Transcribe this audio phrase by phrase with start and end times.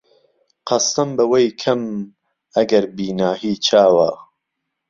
[0.67, 1.81] قەستەم به وهی کهم
[2.55, 4.11] ئەگهر بیناهی چاوه